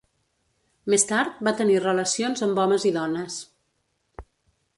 [0.93, 3.37] Més tard va tenir relacions amb homes i dones.